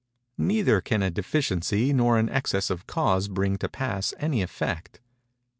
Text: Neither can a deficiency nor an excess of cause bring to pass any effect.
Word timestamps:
Neither 0.39 0.81
can 0.81 1.03
a 1.03 1.11
deficiency 1.11 1.93
nor 1.93 2.17
an 2.17 2.27
excess 2.29 2.71
of 2.71 2.87
cause 2.87 3.27
bring 3.27 3.57
to 3.59 3.69
pass 3.69 4.15
any 4.19 4.41
effect. 4.41 4.99